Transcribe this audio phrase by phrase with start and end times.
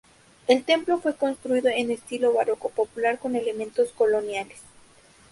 [0.47, 4.59] El templo fue construido en estilo barroco popular con elementos coloniales.